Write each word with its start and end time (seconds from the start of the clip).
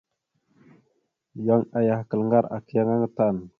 Yan 1.45 1.61
ayakal 1.77 2.21
ŋgar 2.25 2.45
aka 2.55 2.71
yan 2.75 2.87
aŋa 2.93 3.07
tan. 3.17 3.35